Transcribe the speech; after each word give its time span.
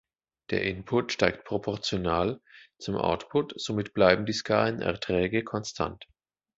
Der 0.49 0.63
Input 0.63 1.11
steigt 1.11 1.45
proportional 1.45 2.41
zum 2.79 2.95
Output, 2.95 3.53
somit 3.61 3.93
bleiben 3.93 4.25
die 4.25 4.33
Skalenerträge 4.33 5.43
konstant. 5.43 6.07